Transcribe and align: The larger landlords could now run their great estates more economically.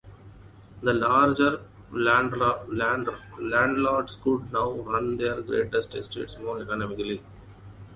The 0.81 0.95
larger 0.95 1.63
landlords 1.91 4.15
could 4.15 4.51
now 4.51 4.71
run 4.71 5.17
their 5.17 5.41
great 5.43 5.75
estates 5.75 6.39
more 6.39 6.59
economically. 6.59 7.21